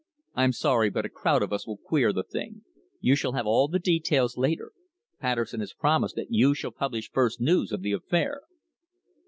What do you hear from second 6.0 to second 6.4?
that